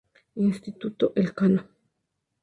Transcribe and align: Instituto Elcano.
Instituto 0.47 1.13
Elcano. 1.13 1.61